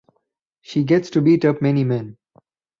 She 0.61 0.83
gets 0.83 1.11
to 1.11 1.21
beat 1.21 1.45
up 1.45 1.61
many 1.61 1.83
men. 1.83 2.17